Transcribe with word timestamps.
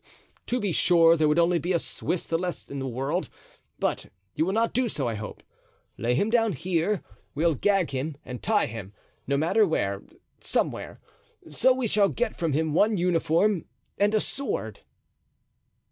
"To 0.47 0.59
be 0.59 0.71
sure 0.71 1.15
there 1.15 1.27
would 1.27 1.37
only 1.37 1.59
be 1.59 1.73
a 1.73 1.77
Swiss 1.77 2.23
the 2.23 2.35
less 2.39 2.71
in 2.71 2.79
the 2.79 2.87
world; 2.87 3.29
but 3.77 4.07
you 4.33 4.47
will 4.47 4.51
not 4.51 4.73
do 4.73 4.89
so, 4.89 5.07
I 5.07 5.13
hope. 5.13 5.43
Lay 5.95 6.15
him 6.15 6.31
down 6.31 6.53
here; 6.53 7.03
we'll 7.35 7.53
gag 7.53 7.91
him 7.91 8.17
and 8.25 8.41
tie 8.41 8.65
him—no 8.65 9.37
matter 9.37 9.63
where—somewhere. 9.67 10.99
So 11.51 11.71
we 11.75 11.85
shall 11.85 12.09
get 12.09 12.35
from 12.35 12.53
him 12.53 12.73
one 12.73 12.97
uniform 12.97 13.65
and 13.99 14.15
a 14.15 14.19
sword." 14.19 14.79